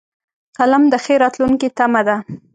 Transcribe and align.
قلم 0.57 0.83
د 0.89 0.93
ښې 1.03 1.15
راتلونکې 1.23 1.67
تمه 1.77 2.01
ده 2.07 2.15